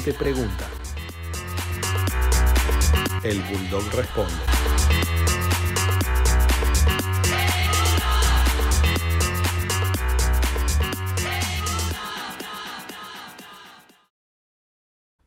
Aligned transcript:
pregunta. 0.00 0.66
El 3.22 3.42
bulldog 3.42 3.84
responde. 3.94 4.32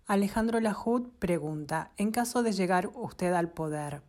Alejandro 0.07 0.59
Lajud 0.59 1.09
pregunta, 1.19 1.91
en 1.97 2.11
caso 2.11 2.41
de 2.41 2.51
llegar 2.51 2.89
usted 2.95 3.33
al 3.33 3.51
poder, 3.51 4.01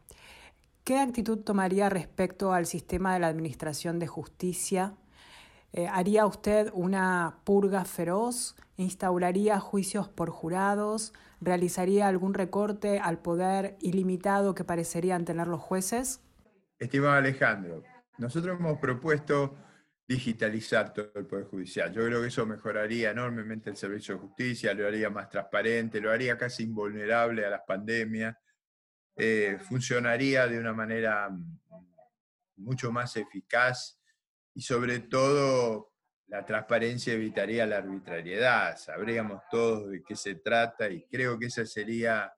¿qué 0.84 0.98
actitud 0.98 1.38
tomaría 1.38 1.90
respecto 1.90 2.54
al 2.54 2.64
sistema 2.64 3.12
de 3.12 3.20
la 3.20 3.28
Administración 3.28 3.98
de 3.98 4.06
Justicia? 4.06 4.94
Eh, 5.76 5.86
¿Haría 5.92 6.24
usted 6.24 6.70
una 6.72 7.40
purga 7.44 7.84
feroz? 7.84 8.56
¿Instauraría 8.78 9.60
juicios 9.60 10.08
por 10.08 10.30
jurados? 10.30 11.12
¿Realizaría 11.42 12.08
algún 12.08 12.32
recorte 12.32 12.98
al 12.98 13.18
poder 13.18 13.76
ilimitado 13.80 14.54
que 14.54 14.64
parecerían 14.64 15.26
tener 15.26 15.48
los 15.48 15.60
jueces? 15.60 16.22
Estimado 16.78 17.12
Alejandro, 17.12 17.82
nosotros 18.16 18.58
hemos 18.58 18.78
propuesto 18.78 19.54
digitalizar 20.08 20.94
todo 20.94 21.12
el 21.14 21.26
Poder 21.26 21.44
Judicial. 21.44 21.92
Yo 21.92 22.06
creo 22.06 22.22
que 22.22 22.28
eso 22.28 22.46
mejoraría 22.46 23.10
enormemente 23.10 23.68
el 23.68 23.76
servicio 23.76 24.14
de 24.14 24.20
justicia, 24.22 24.72
lo 24.72 24.86
haría 24.86 25.10
más 25.10 25.28
transparente, 25.28 26.00
lo 26.00 26.10
haría 26.10 26.38
casi 26.38 26.62
invulnerable 26.62 27.44
a 27.44 27.50
las 27.50 27.62
pandemias, 27.66 28.34
eh, 29.14 29.58
funcionaría 29.60 30.46
de 30.46 30.58
una 30.58 30.72
manera 30.72 31.28
mm, 31.28 31.58
mucho 32.56 32.90
más 32.90 33.14
eficaz 33.18 33.98
y 34.56 34.62
sobre 34.62 35.00
todo 35.00 35.92
la 36.28 36.44
transparencia 36.46 37.12
evitaría 37.12 37.66
la 37.66 37.76
arbitrariedad, 37.76 38.78
sabríamos 38.78 39.42
todos 39.50 39.90
de 39.90 40.02
qué 40.02 40.16
se 40.16 40.36
trata 40.36 40.88
y 40.88 41.04
creo 41.04 41.38
que 41.38 41.46
esa 41.46 41.66
sería 41.66 42.32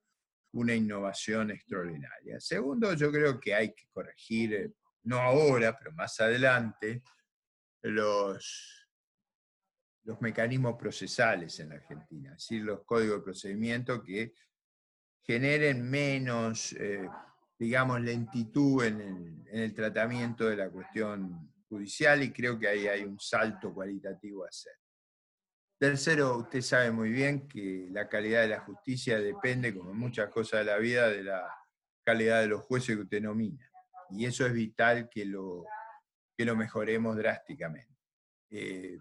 una 0.52 0.74
innovación 0.74 1.52
extraordinaria. 1.52 2.40
Segundo, 2.40 2.92
yo 2.94 3.12
creo 3.12 3.38
que 3.38 3.54
hay 3.54 3.72
que 3.72 3.86
corregir, 3.92 4.52
eh, 4.52 4.72
no 5.04 5.20
ahora, 5.20 5.78
pero 5.78 5.92
más 5.92 6.18
adelante, 6.18 7.04
los, 7.82 8.88
los 10.02 10.20
mecanismos 10.20 10.74
procesales 10.76 11.60
en 11.60 11.68
la 11.68 11.76
Argentina, 11.76 12.30
es 12.30 12.38
decir, 12.38 12.64
los 12.64 12.84
códigos 12.84 13.18
de 13.18 13.24
procedimiento 13.24 14.02
que 14.02 14.34
generen 15.22 15.88
menos, 15.88 16.72
eh, 16.72 17.08
digamos, 17.56 18.00
lentitud 18.00 18.84
en 18.84 19.00
el, 19.00 19.48
en 19.52 19.60
el, 19.60 19.72
tratamiento 19.72 20.48
de 20.48 20.56
la 20.56 20.68
cuestión 20.68 21.52
judicial 21.68 22.22
y 22.22 22.32
creo 22.32 22.58
que 22.58 22.68
ahí 22.68 22.86
hay 22.86 23.04
un 23.04 23.18
salto 23.18 23.72
cualitativo 23.72 24.44
a 24.44 24.48
hacer. 24.48 24.72
Tercero, 25.78 26.38
usted 26.38 26.60
sabe 26.60 26.90
muy 26.90 27.10
bien 27.10 27.46
que 27.46 27.86
la 27.90 28.08
calidad 28.08 28.42
de 28.42 28.48
la 28.48 28.60
justicia 28.60 29.20
depende, 29.20 29.74
como 29.74 29.90
en 29.90 29.98
muchas 29.98 30.28
cosas 30.30 30.60
de 30.60 30.66
la 30.66 30.78
vida, 30.78 31.08
de 31.08 31.22
la 31.22 31.48
calidad 32.04 32.40
de 32.40 32.48
los 32.48 32.62
jueces 32.62 32.96
que 32.96 33.02
usted 33.02 33.22
nomina. 33.22 33.70
Y 34.10 34.26
eso 34.26 34.44
es 34.44 34.52
vital 34.52 35.08
que 35.08 35.24
lo, 35.24 35.64
que 36.36 36.44
lo 36.44 36.56
mejoremos 36.56 37.16
drásticamente. 37.16 37.94
Eh, 38.50 38.98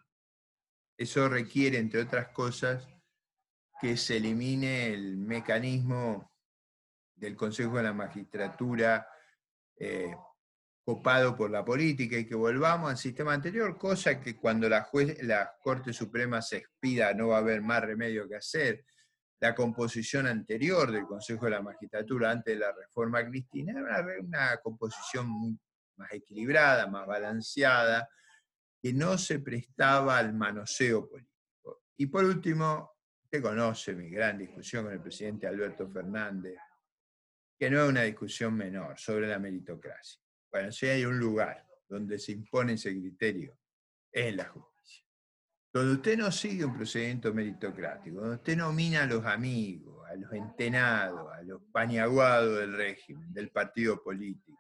eso 0.98 1.30
requiere, 1.30 1.78
entre 1.78 2.02
otras 2.02 2.28
cosas, 2.30 2.88
que 3.80 3.98
se 3.98 4.18
elimine 4.18 4.94
el 4.94 5.18
mecanismo 5.18 6.32
del 7.16 7.36
Consejo 7.36 7.78
de 7.78 7.84
la 7.84 7.94
Magistratura 7.94 9.08
eh, 9.80 10.16
copado 10.88 11.36
por 11.36 11.52
la 11.52 11.66
política 11.66 12.18
y 12.18 12.26
que 12.26 12.34
volvamos 12.34 12.90
al 12.90 12.98
sistema 12.98 13.34
anterior, 13.34 13.78
cosa 13.78 14.22
que 14.22 14.38
cuando 14.38 14.70
la, 14.70 14.88
Corte 15.62 15.92
Suprema 15.92 16.42
se 16.42 16.56
expida 16.56 17.14
no 17.14 17.28
va 17.28 17.36
a 17.36 17.40
haber 17.40 17.62
más 17.62 17.82
remedio 17.82 18.26
que 18.26 18.38
hacer. 18.38 18.86
La 19.42 19.54
composición 19.54 20.28
anterior 20.28 20.90
del 20.90 21.04
Consejo 21.04 21.44
de 21.44 21.52
la 21.52 21.62
Magistratura 21.62 22.32
antes 22.32 22.54
de 22.54 22.62
la 22.62 22.72
reforma 22.72 23.28
cristina 23.28 23.73
era 23.73 23.82
una, 23.82 24.14
una 24.22 24.58
composición 24.64 25.60
más 25.98 26.14
equilibrada, 26.14 26.88
más 26.88 27.06
balanceada, 27.06 28.08
que 28.82 28.94
no 28.94 29.17
se 29.17 29.40
prestaba 29.40 30.17
al 30.17 30.34
manoseo 30.34 31.10
político. 31.10 31.84
Y 31.98 32.06
por 32.06 32.23
último, 32.23 32.94
usted 33.26 33.42
conoce 33.42 33.94
mi 33.94 34.10
gran 34.10 34.38
discusión 34.38 34.86
con 34.86 34.94
el 34.94 35.02
presidente 35.02 35.48
Alberto 35.48 35.90
Fernández, 35.90 36.58
que 37.60 37.70
no 37.70 37.84
es 37.84 37.90
una 37.90 38.04
discusión 38.04 38.56
menor 38.56 38.98
sobre 38.98 39.28
la 39.28 39.38
meritocracia. 39.38 40.22
Bueno, 40.52 40.72
si 40.72 40.88
hay 40.88 41.06
un 41.06 41.20
lugar 41.20 41.66
donde 41.88 42.20
se 42.20 42.32
impone 42.32 42.74
ese 42.74 42.92
criterio, 42.92 43.58
es 44.12 44.36
la 44.36 44.46
justicia. 44.46 45.06
Donde 45.74 45.94
usted 45.94 46.18
no 46.18 46.32
sigue 46.32 46.66
un 46.66 46.76
procedimiento 46.76 47.34
meritocrático, 47.34 48.22
donde 48.22 48.36
usted 48.38 48.58
nomina 48.58 49.04
a 49.04 49.06
los 49.06 49.26
amigos, 49.26 50.06
a 50.08 50.16
los 50.16 50.32
entenados, 50.34 51.32
a 51.34 51.42
los 51.44 51.62
pañaguados 51.72 52.60
del 52.60 52.74
régimen, 52.74 53.32
del 53.34 53.52
partido 53.52 54.02
político, 54.02 54.58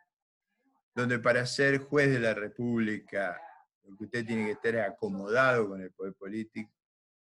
donde 0.93 1.19
para 1.19 1.45
ser 1.45 1.79
juez 1.79 2.09
de 2.09 2.19
la 2.19 2.33
República, 2.33 3.39
lo 3.83 3.95
usted 3.99 4.25
tiene 4.25 4.45
que 4.45 4.51
estar 4.51 4.77
acomodado 4.79 5.69
con 5.69 5.81
el 5.81 5.91
poder 5.91 6.13
político, 6.13 6.71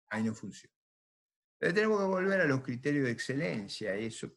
ahí 0.09 0.24
no 0.24 0.34
funciona. 0.34 0.76
Pero 1.58 1.74
tenemos 1.74 2.00
que 2.00 2.08
volver 2.08 2.41
a 2.41 2.46
los 2.46 2.62
criterios 2.62 3.06
de 3.06 3.12
excelencia. 3.12 3.94
Eso, 3.94 4.31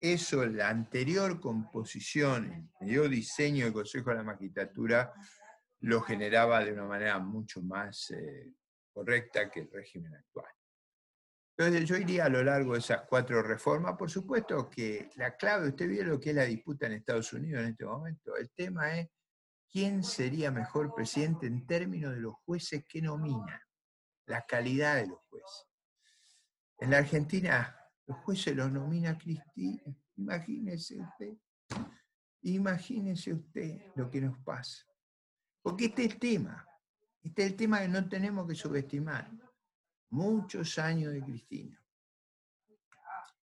eso 0.00 0.46
la 0.46 0.68
anterior 0.68 1.40
composición, 1.40 2.44
el 2.52 2.68
anterior 2.80 3.08
diseño 3.08 3.64
del 3.64 3.74
Consejo 3.74 4.10
de 4.10 4.16
la 4.16 4.22
Magistratura 4.22 5.12
lo 5.80 6.00
generaba 6.00 6.64
de 6.64 6.72
una 6.72 6.84
manera 6.84 7.18
mucho 7.18 7.62
más 7.62 8.10
eh, 8.10 8.52
correcta 8.92 9.50
que 9.50 9.60
el 9.60 9.70
régimen 9.70 10.14
actual. 10.14 10.52
Entonces 11.56 11.88
yo 11.88 11.96
iría 11.96 12.26
a 12.26 12.28
lo 12.28 12.42
largo 12.44 12.74
de 12.74 12.78
esas 12.78 13.02
cuatro 13.08 13.42
reformas. 13.42 13.96
Por 13.96 14.10
supuesto 14.10 14.70
que 14.70 15.10
la 15.16 15.36
clave, 15.36 15.68
usted 15.68 15.88
vio 15.88 16.04
lo 16.04 16.20
que 16.20 16.30
es 16.30 16.36
la 16.36 16.44
disputa 16.44 16.86
en 16.86 16.92
Estados 16.92 17.32
Unidos 17.32 17.62
en 17.62 17.70
este 17.70 17.84
momento. 17.84 18.36
El 18.36 18.50
tema 18.50 18.96
es 18.96 19.08
quién 19.70 20.04
sería 20.04 20.52
mejor 20.52 20.94
presidente 20.94 21.46
en 21.46 21.66
términos 21.66 22.14
de 22.14 22.20
los 22.20 22.34
jueces 22.44 22.84
que 22.88 23.02
nomina, 23.02 23.60
la 24.26 24.46
calidad 24.46 24.96
de 24.96 25.08
los 25.08 25.18
jueces. 25.28 25.66
En 26.78 26.92
la 26.92 26.98
Argentina 26.98 27.77
los 28.08 28.18
jueces 28.20 28.56
los 28.56 28.72
nomina 28.72 29.16
Cristina. 29.16 29.82
Imagínese 30.16 30.98
usted, 30.98 31.36
imagínese 32.42 33.34
usted 33.34 33.92
lo 33.94 34.10
que 34.10 34.22
nos 34.22 34.36
pasa. 34.38 34.84
Porque 35.62 35.86
este 35.86 36.06
es 36.06 36.12
el 36.14 36.18
tema, 36.18 36.66
este 37.22 37.44
es 37.44 37.50
el 37.50 37.56
tema 37.56 37.80
que 37.80 37.88
no 37.88 38.08
tenemos 38.08 38.48
que 38.48 38.54
subestimar 38.54 39.30
muchos 40.10 40.78
años 40.78 41.12
de 41.12 41.22
Cristina. 41.22 41.78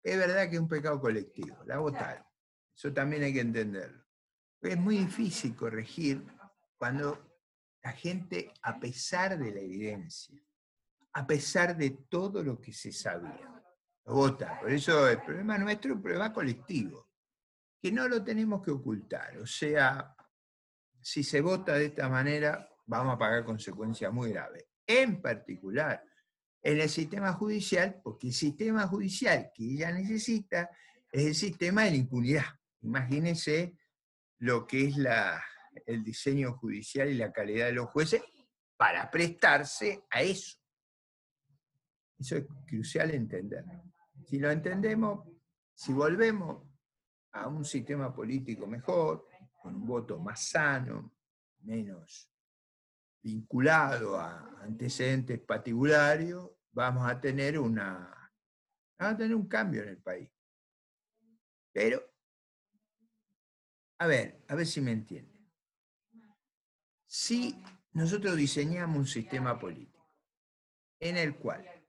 Es 0.04 0.18
verdad 0.18 0.48
que 0.48 0.56
es 0.56 0.62
un 0.62 0.68
pecado 0.68 1.02
colectivo, 1.02 1.58
la 1.66 1.80
votaron. 1.80 2.24
Eso 2.76 2.94
también 2.94 3.24
hay 3.24 3.34
que 3.34 3.42
entenderlo. 3.42 4.06
Es 4.62 4.78
muy 4.78 4.98
difícil 5.00 5.56
corregir 5.56 6.24
cuando 6.78 7.40
la 7.84 7.94
gente, 7.94 8.54
a 8.62 8.80
pesar 8.80 9.38
de 9.40 9.52
la 9.52 9.60
evidencia, 9.60 10.40
a 11.14 11.26
pesar 11.26 11.76
de 11.76 11.90
todo 12.10 12.44
lo 12.44 12.62
que 12.62 12.72
se 12.72 12.92
sabía, 12.92 13.61
Por 14.04 14.72
eso 14.72 15.08
el 15.08 15.22
problema 15.22 15.58
nuestro 15.58 15.92
es 15.92 15.96
un 15.98 16.02
problema 16.02 16.34
colectivo, 16.34 17.10
que 17.82 17.92
no 17.92 18.08
lo 18.08 18.24
tenemos 18.24 18.62
que 18.62 18.72
ocultar. 18.72 19.38
O 19.38 19.46
sea, 19.46 20.16
si 21.00 21.24
se 21.24 21.42
vota 21.42 21.74
de 21.74 21.86
esta 21.86 22.10
manera, 22.10 22.68
vamos 22.86 23.16
a 23.16 23.18
pagar 23.18 23.46
consecuencias 23.46 24.12
muy 24.12 24.32
graves. 24.32 24.66
En 24.86 25.22
particular, 25.22 26.04
en 26.62 26.80
el 26.80 26.90
sistema 26.90 27.34
judicial, 27.34 28.02
porque 28.04 28.28
el 28.28 28.34
sistema 28.34 28.88
judicial 28.88 29.52
que 29.54 29.64
ella 29.64 29.92
necesita 29.92 30.70
es 31.12 31.26
el 31.26 31.36
sistema 31.36 31.84
de 31.84 31.92
la 31.92 31.98
impunidad. 31.98 32.46
Imagínense 32.82 33.78
lo 34.40 34.68
que 34.68 34.88
es 34.88 34.96
el 35.86 36.04
diseño 36.04 36.54
judicial 36.54 37.10
y 37.10 37.16
la 37.16 37.32
calidad 37.32 37.68
de 37.68 37.74
los 37.74 37.90
jueces 37.90 38.22
para 38.78 39.10
prestarse 39.10 40.04
a 40.10 40.22
eso. 40.22 40.61
Eso 42.22 42.38
es 42.38 42.46
crucial 42.68 43.10
entenderlo. 43.12 43.84
Si 44.28 44.38
lo 44.38 44.52
entendemos, 44.52 45.28
si 45.74 45.92
volvemos 45.92 46.64
a 47.32 47.48
un 47.48 47.66
sistema 47.66 48.14
político 48.14 48.68
mejor, 48.68 49.28
con 49.60 49.76
un 49.76 49.88
voto 49.88 50.20
más 50.20 50.50
sano, 50.50 51.16
menos 51.62 52.32
vinculado 53.24 54.20
a 54.20 54.62
antecedentes 54.62 55.40
particulares, 55.40 56.36
vamos 56.72 57.10
a 57.10 57.20
tener 57.20 57.58
una 57.58 58.32
a 59.00 59.18
tener 59.18 59.36
un 59.36 59.48
cambio 59.48 59.82
en 59.82 59.90
el 59.90 59.98
país. 59.98 60.30
Pero, 61.74 62.04
a 63.98 64.06
ver, 64.06 64.46
a 64.48 64.54
ver 64.54 64.68
si 64.68 64.80
me 64.80 64.92
entiende. 64.92 65.40
Si 67.08 67.64
nosotros 67.94 68.36
diseñamos 68.36 68.98
un 68.98 69.08
sistema 69.08 69.60
político 69.60 70.08
en 71.00 71.18
el 71.18 71.36
cual 71.36 71.81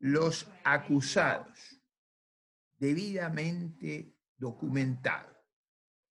los 0.00 0.50
acusados 0.64 1.80
debidamente 2.76 4.14
documentados 4.36 5.36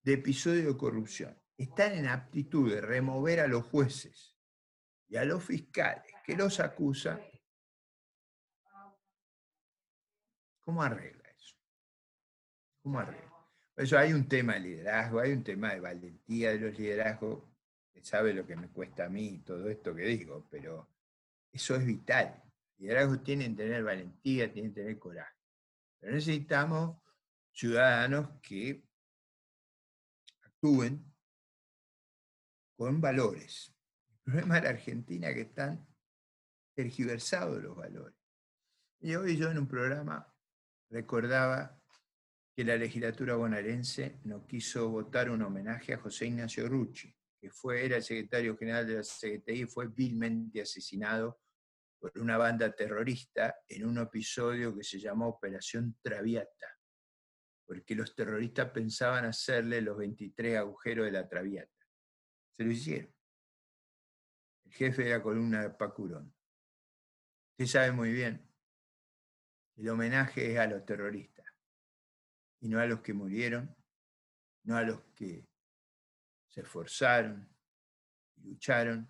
de 0.02 0.14
episodio 0.14 0.68
de 0.68 0.78
corrupción 0.78 1.42
están 1.58 1.94
en 1.94 2.08
aptitud 2.08 2.72
de 2.72 2.82
remover 2.82 3.40
a 3.40 3.48
los 3.48 3.66
jueces 3.66 4.38
y 5.08 5.16
a 5.16 5.26
los 5.26 5.44
fiscales 5.44 6.14
que 6.26 6.36
los 6.36 6.60
acusan, 6.60 7.22
¿Cómo 10.68 10.84
arregla 10.84 11.24
eso? 11.30 11.56
¿Cómo 12.84 13.00
arregla? 13.00 13.32
Por 13.74 13.86
eso 13.86 13.98
hay 13.98 14.12
un 14.12 14.28
tema 14.28 14.56
de 14.56 14.60
liderazgo, 14.60 15.22
hay 15.22 15.32
un 15.32 15.42
tema 15.42 15.74
de 15.74 15.80
valentía 15.80 16.52
de 16.52 16.60
los 16.60 16.78
liderazgos. 16.78 17.42
que 17.94 18.04
sabe 18.04 18.34
lo 18.34 18.46
que 18.46 18.58
me 18.58 18.68
cuesta 18.68 19.06
a 19.06 19.10
mí 19.10 19.40
todo 19.46 19.70
esto 19.70 19.96
que 19.96 20.02
digo, 20.02 20.46
pero 20.52 20.90
eso 21.54 21.74
es 21.78 21.86
vital. 21.86 22.44
Liderazgos 22.78 23.24
tienen 23.24 23.56
que 23.56 23.64
tener 23.64 23.84
valentía, 23.84 24.52
tienen 24.52 24.74
que 24.74 24.82
tener 24.82 25.00
coraje. 25.00 25.36
Pero 26.00 26.14
necesitamos 26.14 27.02
ciudadanos 27.52 28.40
que 28.42 28.84
actúen 30.44 31.14
con 32.76 33.02
valores. 33.02 33.74
El 34.10 34.34
problema 34.34 34.56
de 34.56 34.62
la 34.62 34.70
Argentina 34.70 35.30
es 35.30 35.36
que 35.36 35.42
están 35.42 35.88
tergiversados 36.76 37.62
los 37.62 37.76
valores. 37.76 38.16
Y 39.00 39.16
hoy 39.16 39.38
yo 39.38 39.50
en 39.50 39.58
un 39.58 39.68
programa 39.68 40.32
recordaba 40.90 41.80
que 42.56 42.64
la 42.64 42.76
legislatura 42.76 43.36
bonaerense 43.36 44.20
no 44.24 44.46
quiso 44.46 44.90
votar 44.90 45.30
un 45.30 45.42
homenaje 45.42 45.94
a 45.94 46.00
José 46.00 46.28
Ignacio 46.28 46.68
Rucci, 46.68 47.16
que 47.40 47.50
fue, 47.52 47.86
era 47.86 47.98
el 47.98 48.04
secretario 48.04 48.58
general 48.58 48.88
de 48.88 48.96
la 48.96 49.02
CGTI 49.02 49.62
y 49.62 49.66
fue 49.66 49.88
vilmente 49.88 50.62
asesinado 50.62 51.40
por 52.00 52.12
una 52.20 52.38
banda 52.38 52.72
terrorista 52.72 53.56
en 53.68 53.86
un 53.86 53.98
episodio 53.98 54.76
que 54.76 54.84
se 54.84 55.00
llamó 55.00 55.28
Operación 55.30 55.98
Traviata, 56.02 56.78
porque 57.66 57.96
los 57.96 58.16
terroristas 58.16 58.72
pensaban 58.72 59.26
hacerle 59.26 59.82
los 59.82 59.98
23 59.98 60.58
agujeros 60.58 61.06
de 61.06 61.12
la 61.12 61.28
Traviata. 61.28 61.86
Se 62.52 62.64
lo 62.64 62.72
hicieron. 62.72 63.14
El 64.66 64.74
jefe 64.74 65.04
de 65.06 65.10
la 65.12 65.24
columna 65.24 65.62
de 65.62 65.70
Pacurón. 65.72 66.34
Usted 67.52 67.66
sabe 67.66 67.92
muy 67.92 68.12
bien, 68.12 68.48
el 69.78 69.90
homenaje 69.90 70.54
es 70.54 70.60
a 70.60 70.68
los 70.68 70.86
terroristas 70.86 71.46
y 72.60 72.68
no 72.68 72.80
a 72.80 72.86
los 72.86 73.02
que 73.02 73.14
murieron, 73.14 73.76
no 74.64 74.78
a 74.78 74.84
los 74.84 75.02
que 75.16 75.48
se 76.50 76.62
esforzaron 76.62 77.50
y 78.36 78.50
lucharon 78.50 79.10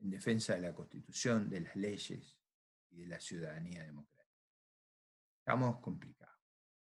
en 0.00 0.10
defensa 0.10 0.54
de 0.54 0.60
la 0.60 0.74
Constitución, 0.74 1.48
de 1.48 1.60
las 1.60 1.76
leyes 1.76 2.38
y 2.90 3.00
de 3.00 3.06
la 3.06 3.20
ciudadanía 3.20 3.84
democrática. 3.84 4.18
Estamos 5.40 5.80
complicados. 5.80 6.38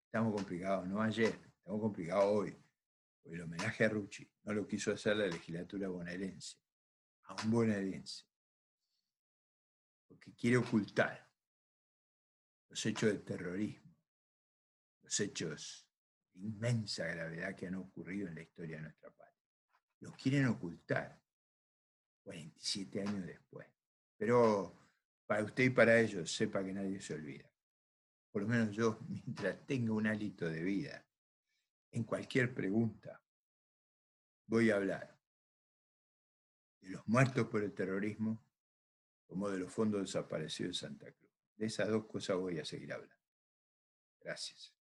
Estamos 0.05 0.33
complicados, 0.33 0.87
no 0.87 1.01
ayer, 1.01 1.39
estamos 1.57 1.81
complicados 1.81 2.25
hoy. 2.25 2.57
el 3.25 3.41
homenaje 3.41 3.85
a 3.85 3.89
Rucci 3.89 4.27
no 4.43 4.53
lo 4.53 4.65
quiso 4.65 4.91
hacer 4.91 5.17
la 5.17 5.27
legislatura 5.27 5.87
bonaerense, 5.87 6.57
a 7.25 7.35
un 7.43 7.51
bonaerense, 7.51 8.25
porque 10.07 10.33
quiere 10.33 10.57
ocultar 10.57 11.29
los 12.69 12.85
hechos 12.85 13.11
de 13.11 13.19
terrorismo, 13.19 13.95
los 15.03 15.19
hechos 15.19 15.87
de 16.33 16.47
inmensa 16.47 17.05
gravedad 17.05 17.55
que 17.55 17.67
han 17.67 17.75
ocurrido 17.75 18.29
en 18.29 18.35
la 18.35 18.41
historia 18.41 18.77
de 18.77 18.83
nuestra 18.83 19.11
patria. 19.11 19.47
Los 19.99 20.15
quieren 20.15 20.47
ocultar 20.47 21.21
47 22.29 23.01
años 23.01 23.25
después. 23.25 23.67
Pero 24.15 24.75
para 25.25 25.43
usted 25.43 25.63
y 25.63 25.69
para 25.71 25.99
ellos, 25.99 26.31
sepa 26.31 26.63
que 26.63 26.71
nadie 26.71 27.01
se 27.01 27.15
olvida. 27.15 27.49
Por 28.31 28.43
lo 28.43 28.47
menos 28.47 28.75
yo, 28.75 28.99
mientras 29.07 29.65
tenga 29.65 29.93
un 29.93 30.05
hálito 30.05 30.47
de 30.47 30.61
vida, 30.61 31.03
en 31.91 32.03
cualquier 32.03 32.53
pregunta, 32.53 33.19
voy 34.45 34.69
a 34.69 34.75
hablar 34.75 35.17
de 36.81 36.89
los 36.89 37.07
muertos 37.07 37.47
por 37.47 37.63
el 37.63 37.73
terrorismo 37.73 38.39
como 39.25 39.49
de 39.49 39.57
los 39.57 39.73
fondos 39.73 40.01
desaparecidos 40.01 40.79
de 40.79 40.87
Santa 40.87 41.11
Cruz. 41.11 41.31
De 41.55 41.65
esas 41.65 41.89
dos 41.89 42.05
cosas 42.05 42.37
voy 42.37 42.59
a 42.59 42.65
seguir 42.65 42.93
hablando. 42.93 43.15
Gracias. 44.21 44.78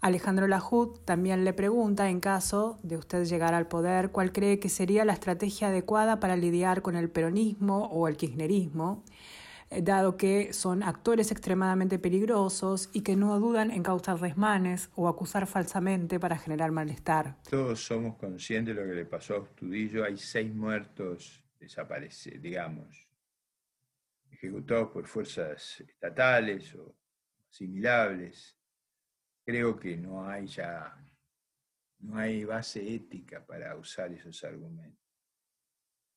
Alejandro 0.00 0.46
Lajud 0.46 0.98
también 1.04 1.44
le 1.44 1.52
pregunta, 1.52 2.10
en 2.10 2.20
caso 2.20 2.78
de 2.82 2.96
usted 2.96 3.24
llegar 3.24 3.54
al 3.54 3.66
poder, 3.66 4.10
cuál 4.10 4.32
cree 4.32 4.58
que 4.58 4.68
sería 4.68 5.04
la 5.04 5.12
estrategia 5.12 5.68
adecuada 5.68 6.20
para 6.20 6.36
lidiar 6.36 6.82
con 6.82 6.96
el 6.96 7.10
peronismo 7.10 7.86
o 7.86 8.06
el 8.06 8.16
kirchnerismo, 8.16 9.04
eh, 9.70 9.82
dado 9.82 10.16
que 10.16 10.52
son 10.52 10.82
actores 10.82 11.32
extremadamente 11.32 11.98
peligrosos 11.98 12.90
y 12.92 13.00
que 13.00 13.16
no 13.16 13.38
dudan 13.40 13.70
en 13.70 13.82
causar 13.82 14.20
desmanes 14.20 14.90
o 14.94 15.08
acusar 15.08 15.46
falsamente 15.46 16.20
para 16.20 16.38
generar 16.38 16.70
malestar. 16.70 17.36
Todos 17.48 17.84
somos 17.84 18.16
conscientes 18.16 18.76
de 18.76 18.82
lo 18.82 18.88
que 18.88 18.94
le 18.94 19.06
pasó 19.06 19.34
a 19.34 19.38
Ostudillo. 19.40 20.04
Hay 20.04 20.18
seis 20.18 20.54
muertos 20.54 21.42
desaparecidos, 21.58 22.42
digamos, 22.42 23.08
ejecutados 24.30 24.90
por 24.90 25.06
fuerzas 25.06 25.80
estatales 25.80 26.74
o 26.74 26.94
asimilables 27.50 28.56
creo 29.46 29.78
que 29.78 29.96
no 29.96 30.28
hay 30.28 30.48
ya, 30.48 30.92
no 32.00 32.18
hay 32.18 32.44
base 32.44 32.94
ética 32.94 33.46
para 33.46 33.76
usar 33.76 34.12
esos 34.12 34.42
argumentos. 34.42 35.06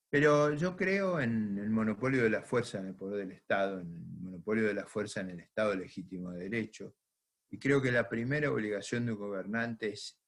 Pero 0.10 0.56
yo 0.56 0.76
creo 0.76 1.20
en 1.22 1.60
el 1.60 1.70
monopolio 1.70 2.24
de 2.24 2.32
la 2.32 2.42
fuerza 2.42 2.80
en 2.80 2.88
el 2.88 2.96
poder 2.96 3.28
del 3.28 3.38
Estado, 3.38 3.82
en 3.82 3.94
el 3.94 4.22
monopolio 4.22 4.68
de 4.68 4.74
la 4.74 4.88
fuerza 4.88 5.22
en 5.22 5.30
el 5.30 5.42
Estado 5.42 5.76
legítimo 5.76 6.32
de 6.32 6.50
derecho, 6.50 6.96
y 7.52 7.60
creo 7.60 7.80
que 7.80 7.92
la 7.92 8.10
primera 8.10 8.52
obligación 8.52 9.06
de 9.06 9.12
un 9.12 9.20
gobernante 9.20 9.90
es 9.90 10.20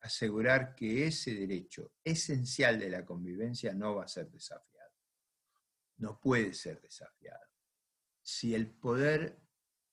asegurar 0.00 0.74
que 0.74 1.06
ese 1.06 1.32
derecho 1.34 1.92
esencial 2.02 2.80
de 2.80 2.90
la 2.90 3.04
convivencia 3.04 3.72
no 3.72 3.94
va 3.94 4.04
a 4.04 4.08
ser 4.08 4.28
desafiado. 4.30 4.92
No 5.98 6.20
puede 6.20 6.54
ser 6.54 6.80
desafiado. 6.80 7.46
Si 8.20 8.54
el 8.54 8.68
poder 8.68 9.47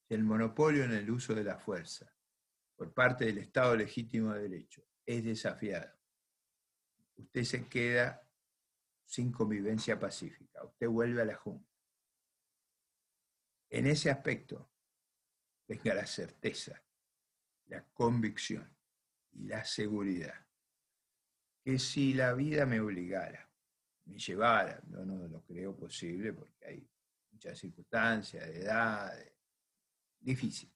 el 0.09 0.23
monopolio 0.23 0.83
en 0.83 0.91
el 0.91 1.09
uso 1.09 1.33
de 1.33 1.43
la 1.43 1.57
fuerza 1.57 2.11
por 2.75 2.93
parte 2.93 3.25
del 3.25 3.39
Estado 3.39 3.75
legítimo 3.75 4.33
de 4.33 4.43
derecho 4.43 4.83
es 5.05 5.23
desafiado, 5.23 5.93
usted 7.15 7.43
se 7.43 7.67
queda 7.67 8.21
sin 9.05 9.31
convivencia 9.31 9.99
pacífica, 9.99 10.63
usted 10.63 10.87
vuelve 10.87 11.21
a 11.21 11.25
la 11.25 11.35
Junta. 11.35 11.71
En 13.69 13.87
ese 13.87 14.09
aspecto, 14.09 14.71
tenga 15.65 15.93
la 15.93 16.05
certeza, 16.05 16.81
la 17.67 17.83
convicción 17.93 18.75
y 19.31 19.45
la 19.45 19.63
seguridad 19.63 20.45
que 21.65 21.79
si 21.79 22.13
la 22.13 22.33
vida 22.33 22.67
me 22.67 22.79
obligara, 22.79 23.49
me 24.05 24.19
llevara, 24.19 24.79
yo 24.87 25.03
no 25.03 25.27
lo 25.27 25.41
creo 25.41 25.75
posible 25.75 26.31
porque 26.31 26.63
hay 26.63 26.87
muchas 27.31 27.57
circunstancias 27.57 28.45
de 28.45 28.61
edad, 28.61 29.17
difícil. 30.25 30.73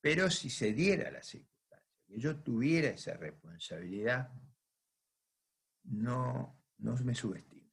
Pero 0.00 0.30
si 0.30 0.50
se 0.50 0.72
diera 0.72 1.10
la 1.10 1.22
circunstancia, 1.22 1.98
que 2.06 2.18
yo 2.18 2.40
tuviera 2.40 2.90
esa 2.90 3.14
responsabilidad, 3.14 4.30
no, 5.84 6.62
no 6.78 6.96
me 6.96 7.14
subestime. 7.14 7.72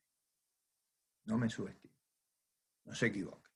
No 1.25 1.37
me 1.37 1.49
subestime. 1.49 1.93
No 2.85 2.95
se 2.95 3.07
equivoque. 3.07 3.49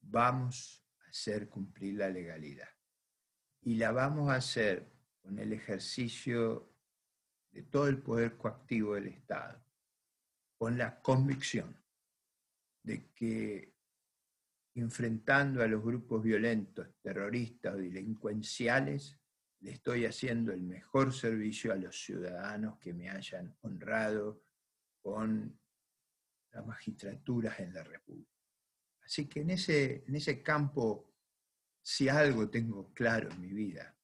Vamos 0.00 0.84
a 1.00 1.08
hacer 1.08 1.48
cumplir 1.48 1.96
la 1.96 2.08
legalidad. 2.08 2.68
Y 3.60 3.76
la 3.76 3.92
vamos 3.92 4.30
a 4.30 4.36
hacer 4.36 4.92
con 5.20 5.38
el 5.38 5.52
ejercicio 5.52 6.74
de 7.50 7.62
todo 7.62 7.86
el 7.88 8.02
poder 8.02 8.36
coactivo 8.36 8.94
del 8.94 9.08
Estado, 9.08 9.64
con 10.56 10.78
la 10.78 11.00
convicción 11.00 11.80
de 12.82 13.12
que 13.12 13.71
enfrentando 14.74 15.62
a 15.62 15.66
los 15.66 15.82
grupos 15.82 16.22
violentos, 16.22 16.88
terroristas 17.02 17.74
o 17.74 17.78
delincuenciales, 17.78 19.18
le 19.60 19.72
estoy 19.72 20.06
haciendo 20.06 20.52
el 20.52 20.62
mejor 20.62 21.12
servicio 21.12 21.72
a 21.72 21.76
los 21.76 21.96
ciudadanos 21.96 22.78
que 22.78 22.92
me 22.92 23.10
hayan 23.10 23.56
honrado 23.60 24.42
con 25.00 25.58
las 26.50 26.66
magistraturas 26.66 27.60
en 27.60 27.72
la 27.72 27.84
República. 27.84 28.30
Así 29.04 29.28
que 29.28 29.40
en 29.40 29.50
ese, 29.50 30.04
en 30.06 30.16
ese 30.16 30.42
campo, 30.42 31.12
si 31.82 32.08
algo 32.08 32.48
tengo 32.48 32.92
claro 32.92 33.30
en 33.30 33.40
mi 33.40 33.52
vida, 33.52 33.96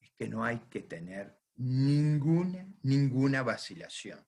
es 0.00 0.12
que 0.12 0.28
no 0.28 0.44
hay 0.44 0.58
que 0.70 0.82
tener 0.82 1.38
ninguna, 1.56 2.66
ninguna 2.82 3.42
vacilación 3.42 4.24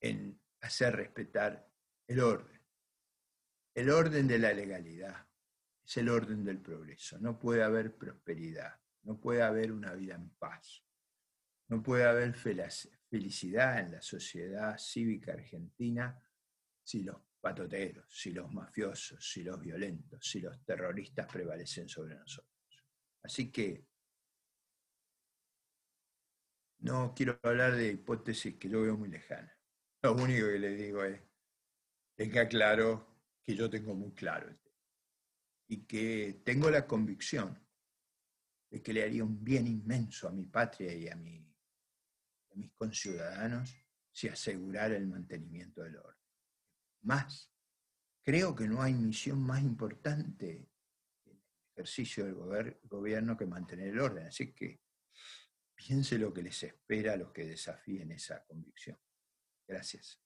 en 0.00 0.40
hacer 0.60 0.96
respetar 0.96 1.68
el 2.08 2.20
orden 2.20 2.55
el 3.76 3.90
orden 3.90 4.26
de 4.26 4.38
la 4.38 4.54
legalidad 4.54 5.28
es 5.84 5.96
el 5.98 6.08
orden 6.08 6.42
del 6.42 6.62
progreso. 6.62 7.18
No 7.18 7.38
puede 7.38 7.62
haber 7.62 7.94
prosperidad, 7.94 8.80
no 9.02 9.20
puede 9.20 9.42
haber 9.42 9.70
una 9.70 9.92
vida 9.92 10.14
en 10.14 10.30
paz, 10.30 10.82
no 11.68 11.82
puede 11.82 12.04
haber 12.04 12.34
felicidad 12.34 13.80
en 13.80 13.92
la 13.92 14.00
sociedad 14.00 14.78
cívica 14.78 15.34
argentina 15.34 16.18
si 16.82 17.02
los 17.02 17.18
patoteros, 17.38 18.06
si 18.08 18.32
los 18.32 18.50
mafiosos, 18.50 19.30
si 19.30 19.44
los 19.44 19.60
violentos, 19.60 20.26
si 20.26 20.40
los 20.40 20.64
terroristas 20.64 21.26
prevalecen 21.26 21.86
sobre 21.86 22.14
nosotros. 22.14 22.56
Así 23.24 23.52
que 23.52 23.86
no 26.78 27.12
quiero 27.14 27.38
hablar 27.42 27.76
de 27.76 27.92
hipótesis 27.92 28.54
que 28.56 28.70
yo 28.70 28.80
veo 28.80 28.96
muy 28.96 29.10
lejanas. 29.10 29.54
Lo 30.00 30.14
único 30.14 30.46
que 30.46 30.58
le 30.58 30.70
digo 30.70 31.04
es, 31.04 31.20
tenga 32.14 32.48
claro 32.48 33.15
que 33.46 33.54
yo 33.54 33.70
tengo 33.70 33.94
muy 33.94 34.12
claro. 34.12 34.52
y 35.68 35.84
que 35.84 36.42
tengo 36.44 36.70
la 36.70 36.86
convicción 36.86 37.58
de 38.70 38.82
que 38.82 38.92
le 38.92 39.02
haría 39.02 39.24
un 39.24 39.42
bien 39.42 39.66
inmenso 39.66 40.28
a 40.28 40.32
mi 40.32 40.46
patria 40.46 40.92
y 40.94 41.08
a, 41.08 41.14
a 41.14 42.54
mis 42.54 42.72
conciudadanos 42.72 43.74
si 44.12 44.28
asegurara 44.28 44.96
el 44.96 45.08
mantenimiento 45.08 45.82
del 45.82 45.96
orden. 45.96 46.24
Más, 47.02 47.52
creo 48.22 48.54
que 48.54 48.68
no 48.68 48.80
hay 48.80 48.94
misión 48.94 49.40
más 49.40 49.60
importante 49.62 50.68
en 51.24 51.32
el 51.32 51.42
ejercicio 51.74 52.24
del 52.24 52.78
gobierno 52.84 53.36
que 53.36 53.46
mantener 53.46 53.88
el 53.88 54.00
orden. 54.00 54.26
Así 54.26 54.52
que 54.52 54.80
piense 55.74 56.18
lo 56.18 56.32
que 56.32 56.42
les 56.42 56.62
espera 56.62 57.14
a 57.14 57.16
los 57.16 57.32
que 57.32 57.44
desafíen 57.44 58.12
esa 58.12 58.44
convicción. 58.44 58.98
Gracias. 59.66 60.25